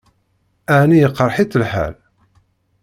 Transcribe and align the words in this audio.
Ɛni 0.79 0.99
iqṛeḥ-itt 1.07 1.59
lḥal? 1.61 1.93